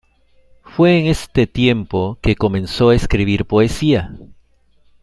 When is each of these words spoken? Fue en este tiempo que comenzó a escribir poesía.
Fue 0.63 0.97
en 0.99 1.05
este 1.05 1.45
tiempo 1.45 2.17
que 2.23 2.35
comenzó 2.35 2.89
a 2.89 2.95
escribir 2.95 3.45
poesía. 3.45 4.15